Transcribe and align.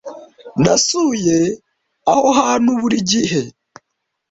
Nasuye 0.63 1.37
aho 2.11 2.27
hantu 2.39 2.69
buri 2.79 2.97
gihe. 3.11 3.41